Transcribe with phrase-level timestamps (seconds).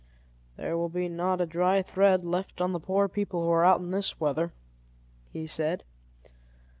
[0.57, 3.81] "There will not be a dry thread left on the poor people who are out
[3.81, 4.51] in this weather,"
[5.31, 5.83] he said.